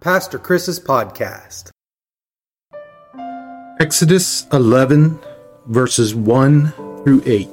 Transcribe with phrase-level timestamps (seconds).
[0.00, 1.72] Pastor Chris's podcast.
[3.80, 5.18] Exodus 11,
[5.66, 6.72] verses 1
[7.04, 7.50] through 8.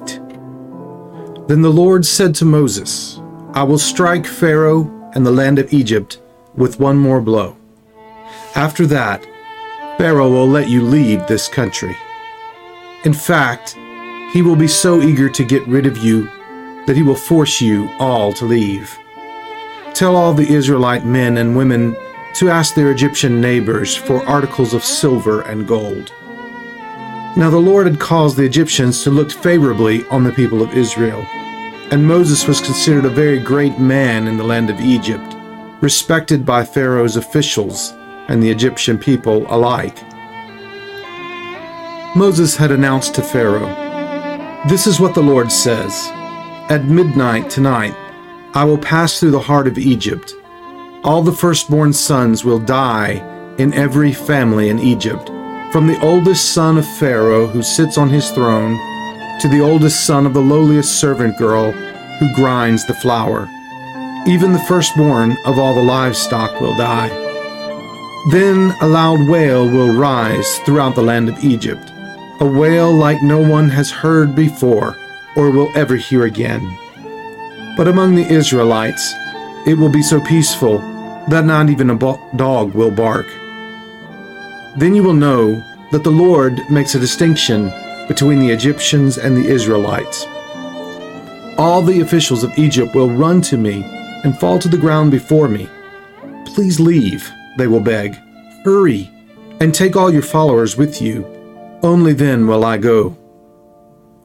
[1.46, 3.20] Then the Lord said to Moses,
[3.52, 6.22] I will strike Pharaoh and the land of Egypt
[6.54, 7.54] with one more blow.
[8.54, 9.22] After that,
[9.98, 11.94] Pharaoh will let you leave this country.
[13.04, 13.76] In fact,
[14.32, 16.24] he will be so eager to get rid of you
[16.86, 18.96] that he will force you all to leave.
[19.92, 21.94] Tell all the Israelite men and women
[22.38, 26.12] to ask their Egyptian neighbors for articles of silver and gold.
[27.36, 31.26] Now the Lord had caused the Egyptians to look favorably on the people of Israel,
[31.90, 35.34] and Moses was considered a very great man in the land of Egypt,
[35.80, 37.92] respected by Pharaoh's officials
[38.28, 39.98] and the Egyptian people alike.
[42.14, 43.68] Moses had announced to Pharaoh,
[44.68, 46.08] This is what the Lord says
[46.70, 47.96] At midnight tonight,
[48.54, 50.34] I will pass through the heart of Egypt.
[51.04, 53.22] All the firstborn sons will die
[53.56, 55.28] in every family in Egypt,
[55.70, 58.76] from the oldest son of Pharaoh who sits on his throne
[59.40, 63.48] to the oldest son of the lowliest servant girl who grinds the flour.
[64.26, 67.08] Even the firstborn of all the livestock will die.
[68.32, 71.92] Then a loud wail will rise throughout the land of Egypt,
[72.40, 74.96] a wail like no one has heard before
[75.36, 76.76] or will ever hear again.
[77.76, 79.14] But among the Israelites,
[79.66, 80.78] it will be so peaceful
[81.28, 81.98] that not even a
[82.36, 83.26] dog will bark.
[84.76, 85.62] Then you will know
[85.92, 87.72] that the Lord makes a distinction
[88.08, 90.26] between the Egyptians and the Israelites.
[91.58, 93.82] All the officials of Egypt will run to me
[94.24, 95.68] and fall to the ground before me.
[96.46, 98.16] Please leave they will beg.
[98.64, 99.10] Hurry,
[99.60, 101.26] and take all your followers with you.
[101.82, 103.18] Only then will I go.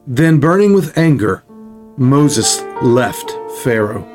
[0.06, 1.42] Then, burning with anger,
[1.96, 4.13] Moses left Pharaoh.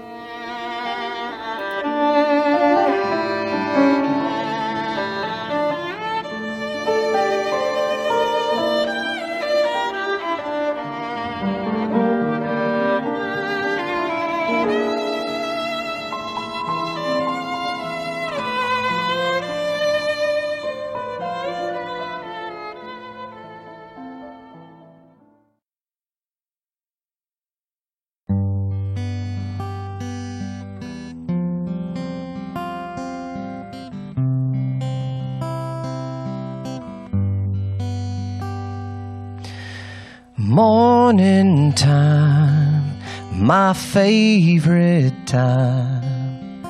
[40.60, 42.84] Morning time,
[43.32, 46.62] my favorite time.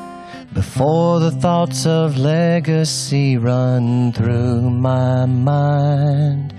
[0.54, 6.54] Before the thoughts of legacy run through my mind,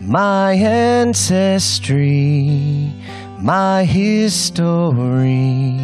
[0.00, 2.14] my ancestry,
[3.38, 5.76] my history.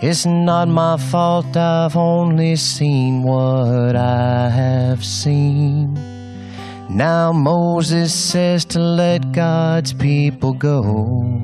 [0.00, 6.19] It's not my fault, I've only seen what I have seen.
[6.92, 11.40] Now Moses says to let God's people go.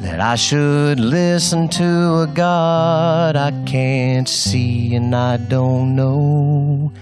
[0.00, 6.92] That I should listen to a God I can't see and I don't know.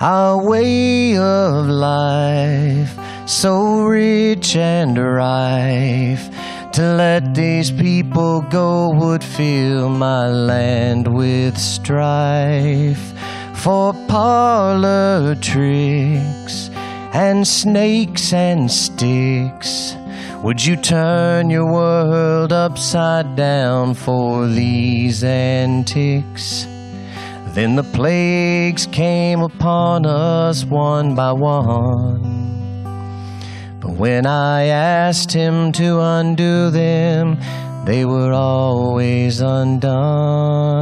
[0.00, 6.28] Our way of life, so rich and rife.
[6.72, 13.14] To let these people go would fill my land with strife
[13.56, 16.70] for parlor tricks
[17.12, 19.96] and snakes and sticks.
[20.42, 26.66] Would you turn your world upside down for these antics?
[27.54, 32.36] Then the plagues came upon us one by one.
[33.80, 37.38] But when I asked him to undo them,
[37.86, 40.76] they were always undone.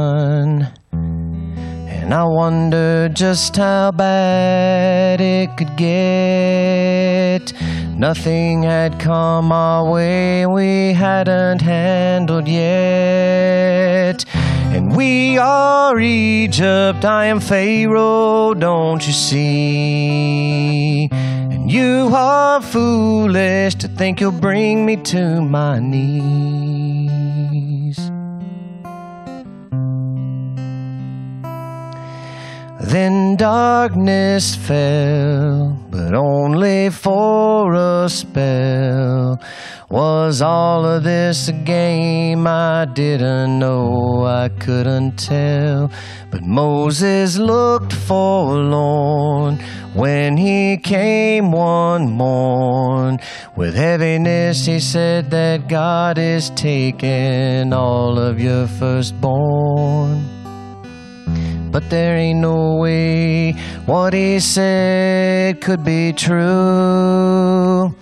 [2.05, 7.51] And I wondered just how bad it could get.
[7.97, 14.23] Nothing had come our way we hadn't handled yet.
[14.75, 21.09] And we are Egypt, I am Pharaoh, don't you see?
[21.11, 26.74] And you are foolish to think you'll bring me to my knees.
[32.87, 39.41] Then darkness fell, but only for a spell.
[39.89, 44.23] Was all of this a game I didn't know?
[44.25, 45.91] I couldn't tell.
[46.29, 49.57] But Moses looked forlorn
[49.95, 53.17] when he came one morn.
[53.55, 60.34] With heaviness he said that God is taking all of your firstborn.
[61.75, 63.51] But there ain't no way
[63.85, 67.93] what he said could be true.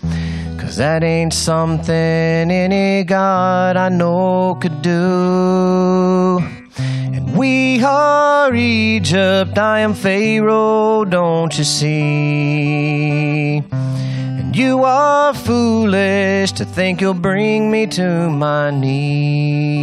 [0.59, 6.39] Cause that ain't something any God I know could do.
[6.77, 13.63] And we are Egypt, I am Pharaoh, don't you see?
[13.71, 19.73] And you are foolish to think you'll bring me to my knees.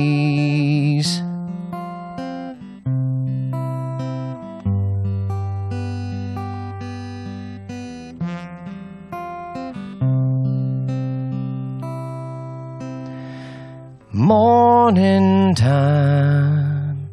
[15.54, 17.10] Time,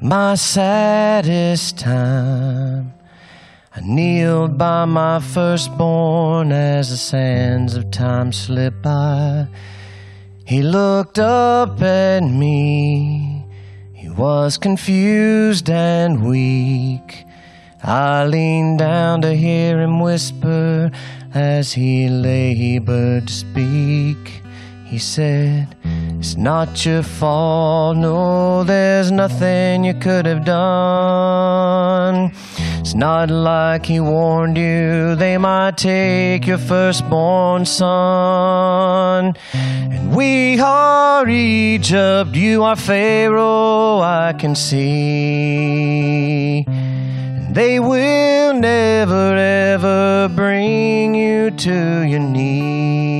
[0.00, 2.92] my saddest time.
[3.74, 9.46] I kneeled by my firstborn as the sands of time slipped by.
[10.44, 13.46] He looked up at me.
[13.92, 17.24] He was confused and weak.
[17.82, 20.90] I leaned down to hear him whisper
[21.32, 24.42] as he labored to speak.
[24.88, 25.76] He said,
[26.18, 27.98] It's not your fault.
[27.98, 32.32] No, there's nothing you could have done.
[32.80, 39.34] It's not like he warned you they might take your firstborn son.
[39.52, 45.84] And we are Egypt, you are Pharaoh, I can see.
[46.66, 53.17] And they will never ever bring you to your knees.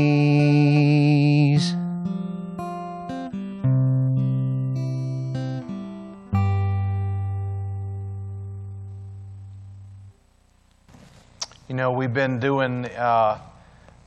[11.78, 13.40] Know, we've been doing uh,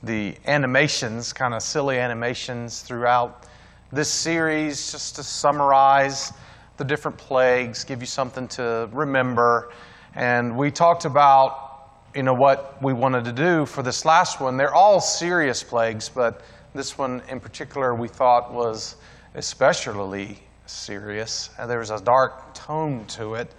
[0.02, 3.46] the animations, kind of silly animations throughout
[3.90, 6.34] this series, just to summarize
[6.76, 9.72] the different plagues, give you something to remember.
[10.14, 14.58] And we talked about, you know, what we wanted to do for this last one.
[14.58, 16.42] They're all serious plagues, but
[16.74, 18.96] this one in particular we thought was
[19.34, 21.48] especially serious.
[21.66, 23.50] There was a dark tone to it.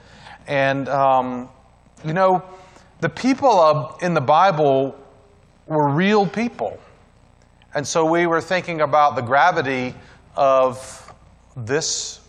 [0.45, 1.49] And, um,
[2.05, 2.43] you know,
[3.03, 4.95] the people in the Bible
[5.67, 6.79] were real people.
[7.75, 9.93] And so we were thinking about the gravity
[10.37, 11.13] of
[11.57, 12.21] this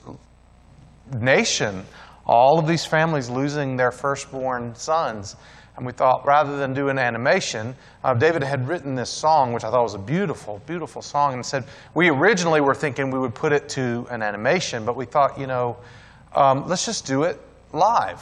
[1.12, 1.84] nation,
[2.26, 5.36] all of these families losing their firstborn sons.
[5.76, 9.62] And we thought rather than do an animation, uh, David had written this song, which
[9.62, 13.34] I thought was a beautiful, beautiful song, and said we originally were thinking we would
[13.34, 15.76] put it to an animation, but we thought, you know,
[16.34, 17.40] um, let's just do it
[17.72, 18.20] live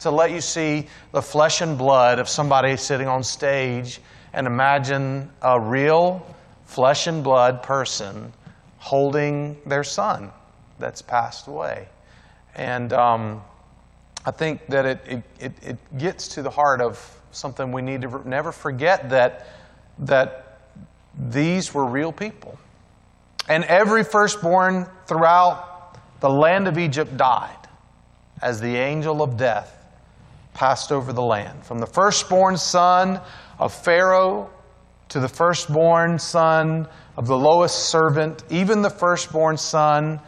[0.00, 4.00] to let you see the flesh and blood of somebody sitting on stage
[4.32, 6.24] and imagine a real
[6.64, 8.32] flesh and blood person
[8.78, 10.30] holding their son
[10.78, 11.88] that's passed away.
[12.54, 13.42] And um,
[14.24, 18.02] I think that it, it, it, it gets to the heart of something we need
[18.02, 19.48] to never forget that,
[19.98, 20.60] that
[21.18, 22.58] these were real people.
[23.48, 27.56] And every firstborn throughout the land of Egypt died
[28.42, 29.79] as the angel of death
[30.54, 31.64] passed over the land.
[31.64, 33.20] From the firstborn son
[33.58, 34.50] of Pharaoh
[35.10, 40.20] to the firstborn son of the lowest servant, even the firstborn son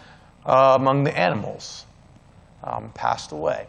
[0.45, 1.87] uh, among the animals
[2.65, 3.67] um, passed away.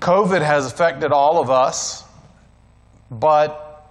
[0.00, 2.04] COVID has affected all of us,
[3.10, 3.88] but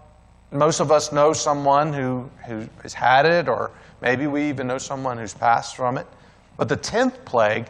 [0.51, 4.77] most of us know someone who, who has had it, or maybe we even know
[4.77, 6.07] someone who's passed from it.
[6.57, 7.67] But the 10th plague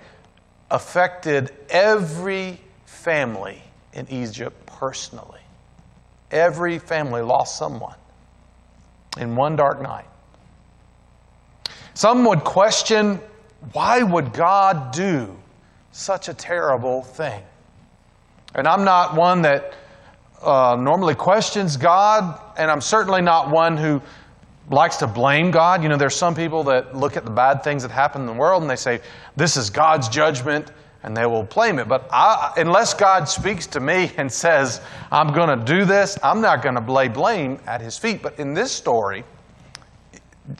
[0.75, 3.63] affected every family
[3.93, 5.39] in Egypt personally.
[6.31, 7.95] Every family lost someone
[9.17, 10.05] in one dark night.
[11.93, 13.21] Some would question
[13.71, 15.35] why would God do
[15.91, 17.41] such a terrible thing?
[18.53, 19.73] And I'm not one that
[20.43, 24.01] uh, normally questions God, and I'm certainly not one who
[24.69, 25.83] likes to blame God.
[25.83, 28.33] You know, there's some people that look at the bad things that happen in the
[28.33, 29.01] world and they say,
[29.35, 30.71] this is God's judgment,
[31.03, 31.87] and they will blame it.
[31.87, 34.81] But I, unless God speaks to me and says,
[35.11, 38.21] I'm going to do this, I'm not going to lay blame at his feet.
[38.21, 39.23] But in this story,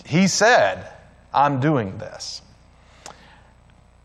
[0.06, 0.88] he said,
[1.34, 2.42] I'm doing this.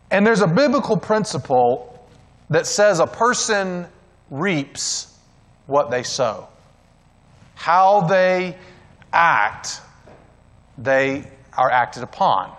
[0.09, 1.87] And there's a biblical principle
[2.49, 3.87] that says a person
[4.29, 5.17] reaps
[5.67, 6.49] what they sow.
[7.55, 8.57] How they
[9.13, 9.81] act,
[10.77, 11.23] they
[11.57, 12.55] are acted upon.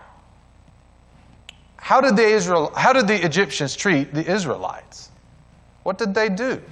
[1.77, 5.11] How did the Israel how did the Egyptians treat the Israelites?
[5.83, 6.63] What did they do?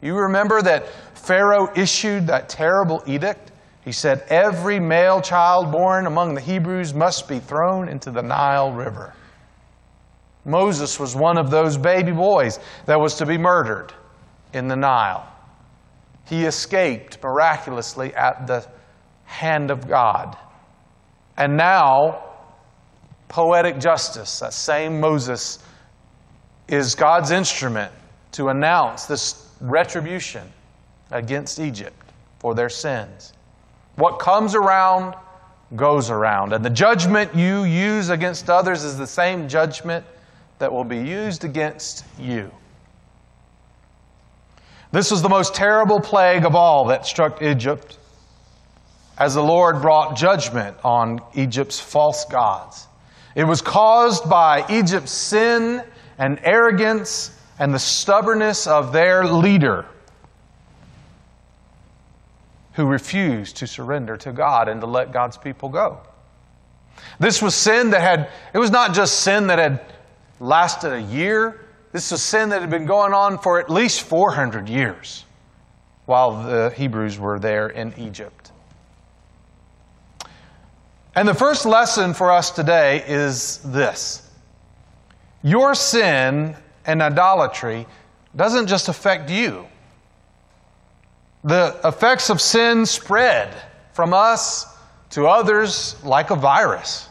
[0.00, 3.52] You remember that Pharaoh issued that terrible edict?
[3.84, 8.72] He said, Every male child born among the Hebrews must be thrown into the Nile
[8.72, 9.14] River
[10.44, 13.92] Moses was one of those baby boys that was to be murdered
[14.52, 15.26] in the Nile.
[16.26, 18.66] He escaped miraculously at the
[19.24, 20.36] hand of God.
[21.40, 22.22] And now,
[23.28, 25.58] poetic justice, that same Moses,
[26.68, 27.90] is God's instrument
[28.32, 30.46] to announce this retribution
[31.10, 31.96] against Egypt
[32.40, 33.32] for their sins.
[33.96, 35.14] What comes around
[35.76, 36.52] goes around.
[36.52, 40.04] And the judgment you use against others is the same judgment
[40.58, 42.50] that will be used against you.
[44.92, 47.96] This was the most terrible plague of all that struck Egypt
[49.20, 52.88] as the Lord brought judgment on Egypt's false gods.
[53.34, 55.84] It was caused by Egypt's sin
[56.18, 59.84] and arrogance and the stubbornness of their leader
[62.72, 66.00] who refused to surrender to God and to let God's people go.
[67.18, 69.84] This was sin that had, it was not just sin that had
[70.38, 74.66] lasted a year, this was sin that had been going on for at least 400
[74.66, 75.26] years
[76.06, 78.39] while the Hebrews were there in Egypt.
[81.14, 84.28] And the first lesson for us today is this
[85.42, 87.86] Your sin and idolatry
[88.36, 89.66] doesn't just affect you,
[91.42, 93.54] the effects of sin spread
[93.92, 94.66] from us
[95.10, 97.08] to others like a virus.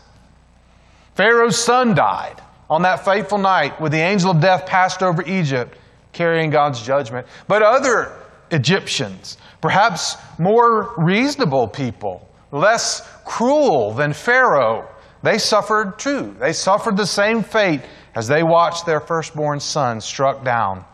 [1.16, 5.78] Pharaoh's son died on that fateful night when the angel of death passed over Egypt,
[6.14, 7.28] carrying God's judgment.
[7.50, 8.16] But other
[8.52, 14.90] Egyptians, perhaps more reasonable people, less cruel than Pharaoh,
[15.22, 16.36] they suffered too.
[16.40, 17.82] They suffered the same fate
[18.16, 20.86] as they watched their firstborn son struck down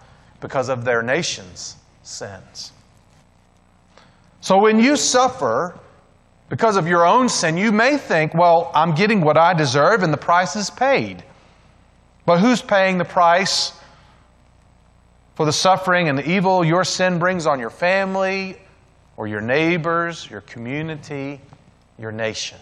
[0.42, 2.72] because of their nation's sins.
[4.42, 5.80] So when you suffer
[6.50, 10.14] because of your own sin, you may think, well, I'm getting what I deserve and
[10.14, 11.24] the price is paid.
[12.26, 13.74] But who's paying the price
[15.36, 18.58] for the suffering and the evil your sin brings on your family
[19.18, 21.42] or your neighbors, your community,
[21.98, 22.58] your nation?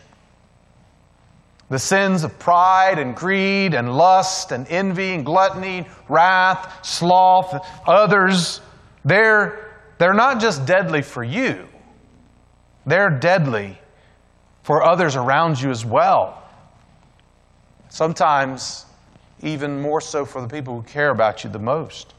[1.69, 8.61] The sins of pride and greed and lust and envy and gluttony, wrath, sloth, others,
[9.05, 11.67] they're, they're not just deadly for you,
[12.85, 13.77] they're deadly
[14.63, 16.43] for others around you as well.
[17.89, 18.85] Sometimes
[19.41, 22.13] even more so for the people who care about you the most.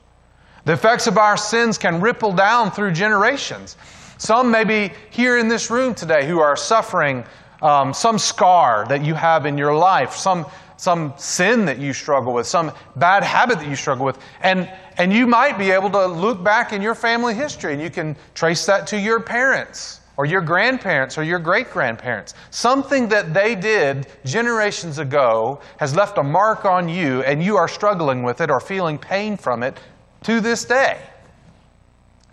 [0.65, 3.77] The effects of our sins can ripple down through generations.
[4.25, 7.25] Some may be here in this room today who are suffering
[7.61, 10.47] um, some scar that you have in your life, some,
[10.79, 14.19] some sin that you struggle with, some bad habit that you struggle with.
[14.41, 17.91] And, and you might be able to look back in your family history and you
[17.91, 22.33] can trace that to your parents or your grandparents or your great grandparents.
[22.49, 27.69] Something that they did generations ago has left a mark on you, and you are
[27.69, 29.77] struggling with it or feeling pain from it
[30.23, 30.99] to this day,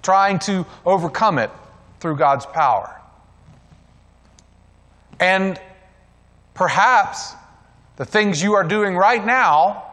[0.01, 1.51] trying to overcome it
[2.01, 3.00] through God's power.
[5.20, 5.60] And
[6.53, 7.34] perhaps
[7.96, 9.86] the things you are doing right now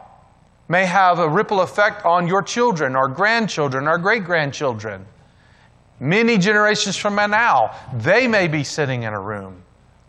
[0.69, 5.07] may have a ripple effect on your children or grandchildren or great grandchildren
[6.01, 9.63] many generations from now, they may be sitting in a room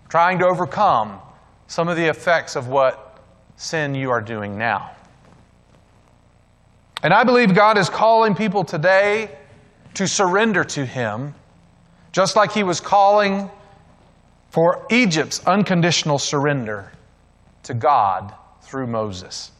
[0.07, 1.19] trying to overcome
[1.67, 3.19] some of the effects of what
[3.55, 4.91] sin you are doing now.
[7.03, 9.37] And I believe God is calling people today
[9.93, 11.35] to surrender to Him,
[12.11, 13.49] just like He was calling
[14.49, 16.91] for Egypt's unconditional surrender
[17.63, 19.51] to God through Moses.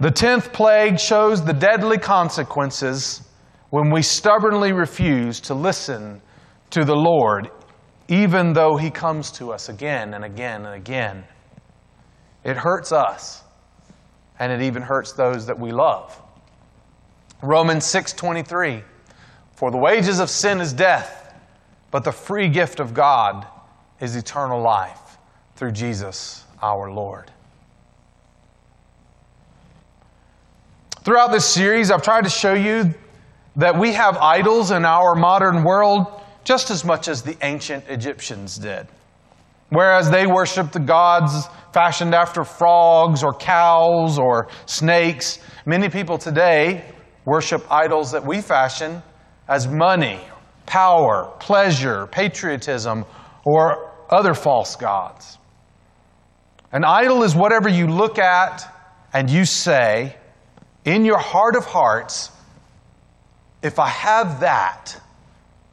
[0.00, 3.22] The tenth plague shows the deadly consequences
[3.70, 6.22] when we stubbornly refuse to listen
[6.70, 7.50] to the Lord,
[8.08, 11.24] even though He comes to us again and again and again.
[12.44, 13.42] It hurts us,
[14.38, 16.20] and it even hurts those that we love.
[17.42, 18.82] Romans 6:23
[19.52, 21.17] For the wages of sin is death,
[21.90, 23.46] but the free gift of God
[24.00, 25.18] is eternal life
[25.56, 27.30] through Jesus our Lord.
[31.04, 32.92] Throughout this series, I've tried to show you
[33.56, 36.06] that we have idols in our modern world
[36.44, 38.86] just as much as the ancient Egyptians did.
[39.70, 46.84] Whereas they worshiped the gods fashioned after frogs or cows or snakes, many people today
[47.24, 49.02] worship idols that we fashion
[49.48, 50.20] as money,
[50.68, 53.06] power, pleasure, patriotism,
[53.44, 55.38] or other false gods.
[56.70, 58.70] An idol is whatever you look at
[59.14, 60.14] and you say
[60.84, 62.30] in your heart of hearts,
[63.62, 65.00] if I have that,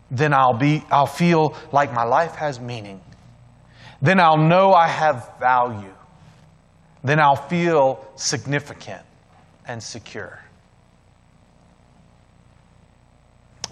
[0.09, 3.01] then I'll, be, I'll feel like my life has meaning.
[4.01, 5.93] Then I'll know I have value.
[7.03, 9.03] then I'll feel significant
[9.67, 10.44] and secure.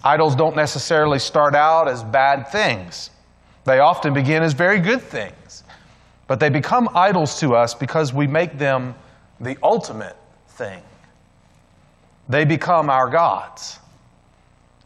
[0.03, 3.09] Idols don't necessarily start out as bad things.
[3.63, 5.63] They often begin as very good things.
[6.27, 8.95] But they become idols to us because we make them
[9.39, 10.17] the ultimate
[10.49, 10.81] thing.
[12.27, 13.79] They become our gods.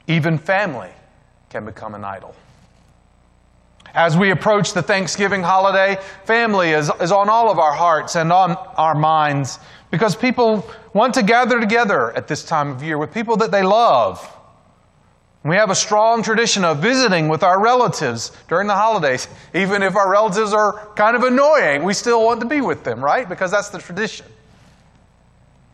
[0.07, 0.91] Even family
[1.49, 2.35] can become an idol.
[3.93, 8.31] As we approach the Thanksgiving holiday, family is, is on all of our hearts and
[8.31, 9.59] on our minds
[9.89, 13.63] because people want to gather together at this time of year with people that they
[13.63, 14.36] love
[15.43, 19.27] we have a strong tradition of visiting with our relatives during the holidays.
[19.53, 23.03] Even if our relatives are kind of annoying, we still want to be with them,
[23.03, 23.29] right?
[23.29, 24.25] Because that's the tradition.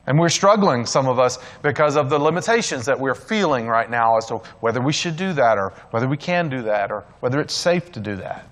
[0.06, 4.18] And we're struggling, some of us, because of the limitations that we're feeling right now
[4.18, 7.40] as to whether we should do that or whether we can do that or whether
[7.40, 8.46] it's safe to do that.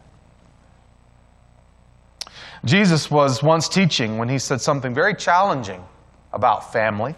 [2.64, 5.84] Jesus was once teaching when he said something very challenging
[6.32, 7.16] about family.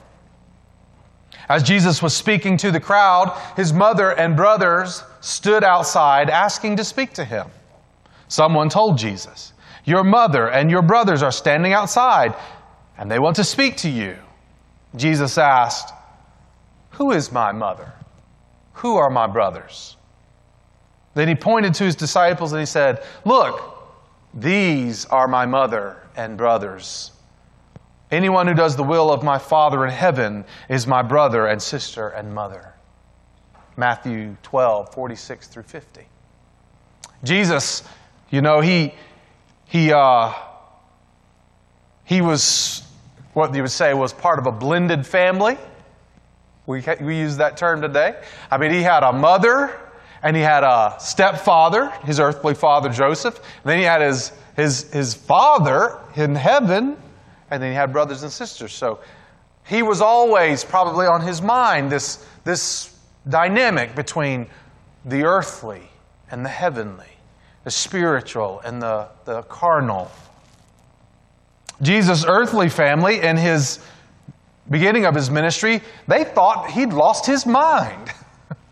[1.49, 6.83] As Jesus was speaking to the crowd, his mother and brothers stood outside asking to
[6.83, 7.47] speak to him.
[8.27, 9.53] Someone told Jesus,
[9.85, 12.33] Your mother and your brothers are standing outside,
[12.97, 14.17] and they want to speak to you.
[14.95, 15.93] Jesus asked,
[16.91, 17.91] Who is my mother?
[18.73, 19.97] Who are my brothers?
[21.13, 23.61] Then he pointed to his disciples and he said, Look,
[24.33, 27.11] these are my mother and brothers.
[28.13, 32.09] Anyone who does the will of my Father in heaven is my brother and sister
[32.09, 32.75] and mother.
[33.75, 36.01] Matthew 12, 46 through 50.
[37.23, 37.81] Jesus,
[38.29, 38.93] you know, he,
[39.65, 40.31] he, uh,
[42.03, 42.83] he was
[43.33, 45.57] what you would say was part of a blended family.
[46.67, 48.21] We, we use that term today.
[48.51, 49.75] I mean, he had a mother
[50.21, 53.37] and he had a stepfather, his earthly father Joseph.
[53.37, 56.95] And then he had his, his, his father in heaven,
[57.53, 58.73] and then he had brothers and sisters.
[58.73, 58.99] So
[59.67, 62.97] he was always probably on his mind this, this
[63.29, 64.47] dynamic between
[65.05, 65.83] the earthly
[66.31, 67.05] and the heavenly,
[67.63, 70.11] the spiritual and the, the carnal.
[71.83, 73.77] Jesus' earthly family and his
[74.71, 78.09] beginning of his ministry, they thought he'd lost his mind.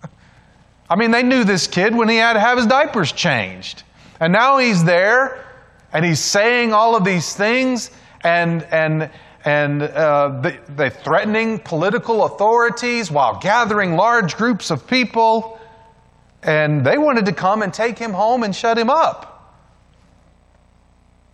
[0.89, 3.83] I mean, they knew this kid when he had to have his diapers changed.
[4.19, 5.45] And now he's there
[5.93, 7.91] and he's saying all of these things
[8.23, 9.09] and, and,
[9.45, 15.59] and uh, they, they threatening political authorities while gathering large groups of people.
[16.43, 19.27] And they wanted to come and take him home and shut him up.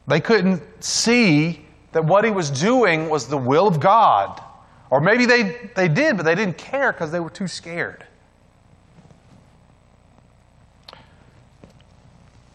[0.08, 4.42] They couldn't see that what he was doing was the will of God.
[4.90, 8.06] Or maybe they, they did, but they didn't care because they were too scared.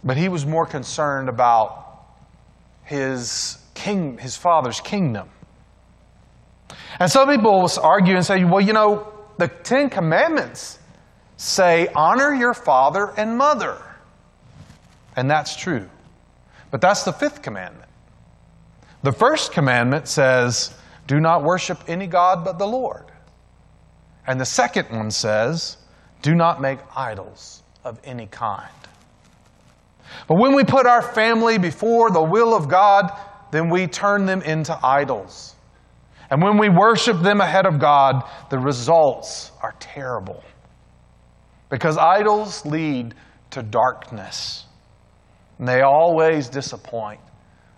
[0.05, 2.07] But he was more concerned about
[2.85, 5.29] his king, his father's kingdom.
[6.99, 10.79] And some people will argue and say, well, you know, the Ten Commandments
[11.37, 13.79] say, honor your father and mother.
[15.17, 15.89] And that's true.
[16.71, 17.91] But that's the fifth commandment.
[19.03, 20.75] The first commandment says,
[21.07, 23.07] do not worship any God but the Lord.
[24.27, 25.77] And the second one says,
[26.23, 28.71] do not make idols of any kind.
[30.29, 33.11] But when we put our family before the will of God,
[33.53, 35.55] then we turn them into idols.
[36.31, 40.43] And when we worship them ahead of God, the results are terrible.
[41.69, 43.15] Because idols lead
[43.51, 44.65] to darkness.
[45.59, 47.21] And they always disappoint.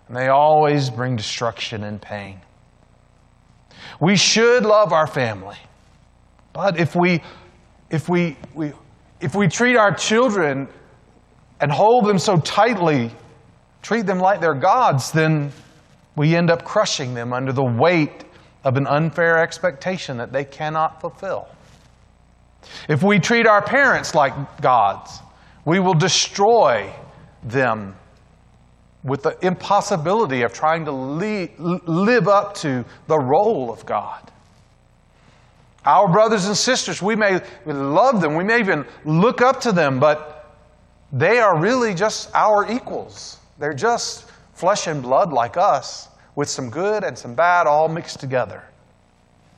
[0.07, 2.39] And they always bring destruction and pain.
[3.99, 5.57] We should love our family.
[6.53, 7.21] But if we,
[7.89, 8.71] if we, we,
[9.19, 10.69] if we treat our children
[11.59, 13.11] and hold them so tightly,
[13.81, 15.51] treat them like they're gods, then
[16.15, 18.23] we end up crushing them under the weight
[18.63, 21.47] of an unfair expectation that they cannot fulfill.
[22.89, 25.19] If we treat our parents like gods,
[25.65, 26.91] we will destroy
[27.43, 27.95] them
[29.03, 34.31] with the impossibility of trying to live up to the role of God.
[35.85, 39.99] Our brothers and sisters, we may love them, we may even look up to them,
[39.99, 40.51] but
[41.11, 43.37] they are really just our equals.
[43.59, 44.24] They're just
[44.55, 48.63] flesh and blood like us, with some good and some bad all mixed together.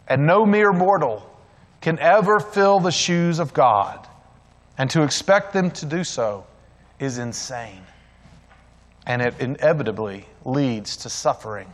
[0.08, 1.28] And no mere mortal
[1.82, 4.08] can ever fill the shoes of God.
[4.78, 6.46] And to expect them to do so
[7.00, 7.82] is insane.
[9.06, 11.72] And it inevitably leads to suffering.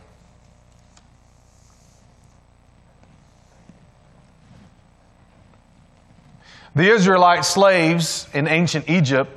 [6.74, 9.30] The Israelite slaves in ancient Egypt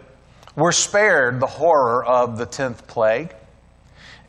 [0.56, 3.36] were spared the horror of the 10th plague.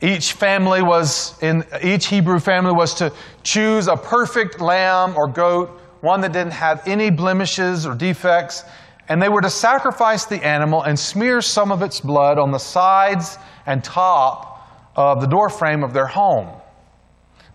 [0.01, 3.11] Each family was in each Hebrew family was to
[3.43, 8.63] choose a perfect lamb or goat, one that didn't have any blemishes or defects,
[9.09, 12.59] and they were to sacrifice the animal and smear some of its blood on the
[12.59, 16.49] sides and top of the doorframe of their home.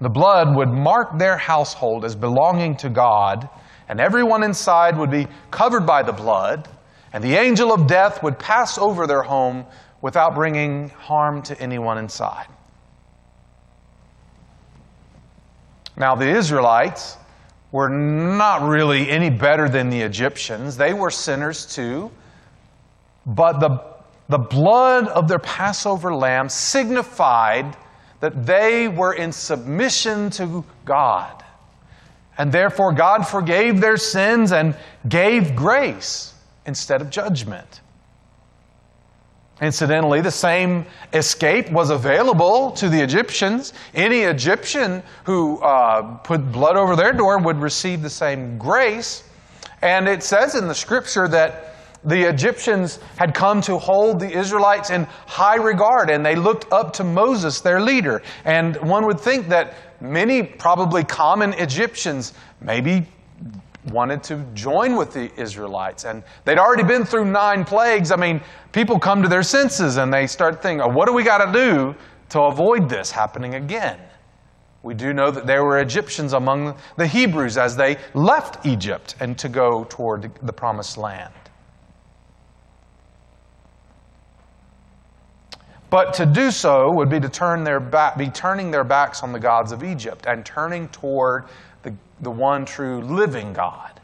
[0.00, 3.48] The blood would mark their household as belonging to God,
[3.88, 6.68] and everyone inside would be covered by the blood,
[7.14, 9.64] and the angel of death would pass over their home
[10.04, 12.46] without bringing harm to anyone inside.
[15.96, 17.16] Now, the Israelites
[17.72, 20.76] were not really any better than the Egyptians.
[20.76, 22.10] They were sinners too.
[23.24, 23.82] But the,
[24.28, 27.74] the blood of their Passover lamb signified
[28.20, 31.42] that they were in submission to God.
[32.36, 34.76] And therefore, God forgave their sins and
[35.08, 36.34] gave grace
[36.66, 37.80] instead of judgment.
[39.60, 43.72] Incidentally, the same escape was available to the Egyptians.
[43.94, 49.22] Any Egyptian who uh, put blood over their door would receive the same grace.
[49.80, 54.90] And it says in the scripture that the Egyptians had come to hold the Israelites
[54.90, 58.22] in high regard, and they looked up to Moses, their leader.
[58.44, 63.06] And one would think that many, probably common Egyptians, maybe
[63.90, 66.04] wanted to join with the Israelites.
[66.04, 68.10] And they'd already been through nine plagues.
[68.10, 68.40] I mean,
[68.72, 71.52] people come to their senses and they start thinking, oh, what do we got to
[71.52, 71.94] do
[72.30, 74.00] to avoid this happening again?
[74.82, 79.38] We do know that there were Egyptians among the Hebrews as they left Egypt and
[79.38, 81.32] to go toward the promised land.
[85.88, 89.32] But to do so would be to turn their back, be turning their backs on
[89.32, 91.44] the gods of Egypt and turning toward
[92.24, 94.00] the one true living God.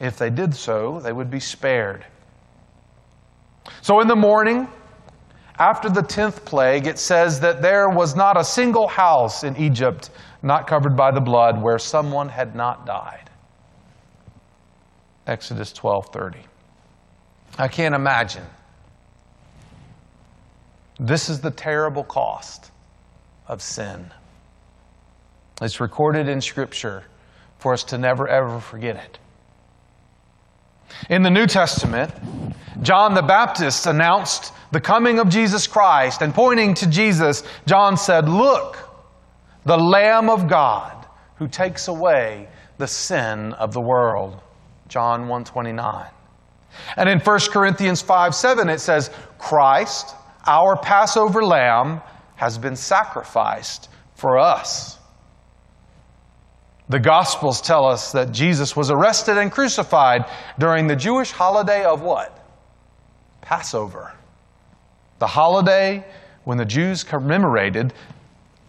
[0.00, 2.04] If they did so, they would be spared.
[3.82, 4.68] So in the morning,
[5.58, 10.10] after the tenth plague, it says that there was not a single house in Egypt
[10.42, 13.30] not covered by the blood where someone had not died.
[15.26, 16.44] Exodus 12:30.
[17.58, 18.44] I can't imagine.
[20.98, 22.70] This is the terrible cost
[23.46, 24.12] of sin.
[25.62, 27.04] It's recorded in Scripture
[27.64, 29.18] for us to never ever forget it.
[31.08, 32.12] In the New Testament,
[32.82, 38.28] John the Baptist announced the coming of Jesus Christ, and pointing to Jesus, John said,
[38.28, 38.76] Look,
[39.64, 44.42] the Lamb of God who takes away the sin of the world.
[44.88, 46.10] John 129.
[46.98, 50.14] And in 1 Corinthians 5 7, it says, Christ,
[50.46, 52.02] our Passover lamb,
[52.36, 54.98] has been sacrificed for us.
[56.88, 60.26] The Gospels tell us that Jesus was arrested and crucified
[60.58, 62.46] during the Jewish holiday of what?
[63.40, 64.12] Passover.
[65.18, 66.04] The holiday
[66.44, 67.94] when the Jews commemorated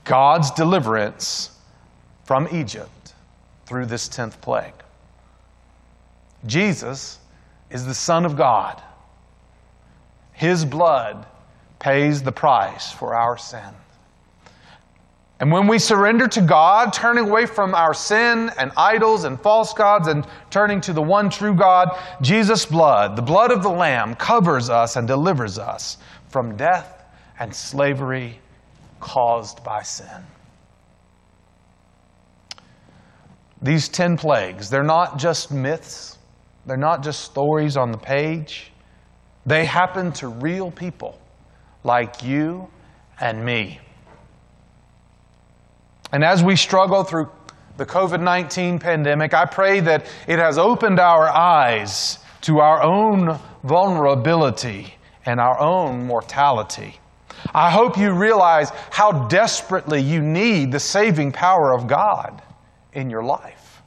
[0.05, 1.51] God's deliverance
[2.23, 3.13] from Egypt
[3.65, 4.73] through this 10th plague.
[6.45, 7.19] Jesus
[7.69, 8.81] is the Son of God.
[10.31, 11.25] His blood
[11.79, 13.73] pays the price for our sin.
[15.39, 19.73] And when we surrender to God, turning away from our sin and idols and false
[19.73, 21.89] gods and turning to the one true God,
[22.21, 25.97] Jesus' blood, the blood of the Lamb, covers us and delivers us
[26.29, 27.03] from death
[27.39, 28.39] and slavery
[29.01, 30.23] caused by sin.
[33.61, 36.17] These 10 plagues, they're not just myths,
[36.65, 38.71] they're not just stories on the page.
[39.45, 41.19] They happen to real people
[41.83, 42.69] like you
[43.19, 43.79] and me.
[46.15, 47.29] And as we struggle through
[47.75, 53.37] the COVID 19 pandemic, I pray that it has opened our eyes to our own
[53.65, 57.01] vulnerability and our own mortality.
[57.53, 62.41] I hope you realize how desperately you need the saving power of God
[62.93, 63.81] in your life.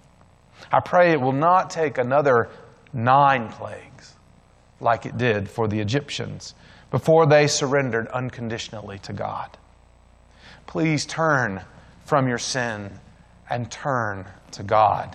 [0.71, 2.51] I pray it will not take another
[2.93, 4.17] nine plagues
[4.81, 6.55] like it did for the Egyptians
[6.91, 9.57] before they surrendered unconditionally to God.
[10.67, 11.65] Please turn
[12.09, 12.91] from your sin
[13.51, 15.15] and turn to God.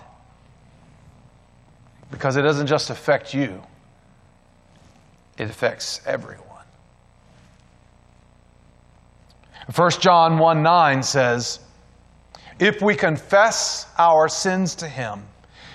[2.10, 3.60] Because it doesn't just affect you,
[5.36, 6.44] it affects everyone.
[9.74, 11.58] 1 John 1 9 says,
[12.60, 15.22] If we confess our sins to him,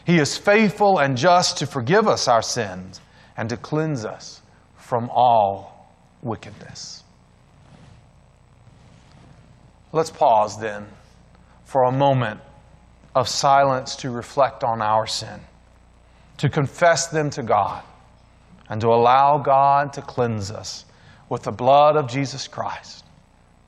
[0.05, 3.01] he is faithful and just to forgive us our sins
[3.35, 4.41] and to cleanse us
[4.77, 7.03] from all wickedness.
[9.91, 10.85] Let's pause then
[11.69, 12.39] for a moment
[13.13, 15.39] of silence to reflect on our sin,
[16.37, 17.83] to confess them to God,
[18.69, 20.85] and to allow God to cleanse us
[21.29, 23.05] with the blood of Jesus Christ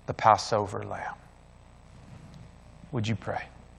[0.07, 1.13] the Passover lamb.
[2.91, 3.43] Would you pray?